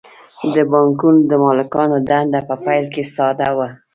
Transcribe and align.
د 0.53 0.55
بانکونو 0.71 1.19
د 1.29 1.31
مالکانو 1.43 1.97
دنده 2.09 2.39
په 2.47 2.55
پیل 2.63 2.85
کې 2.93 3.03
ساده 3.15 3.49
وه 3.57 3.69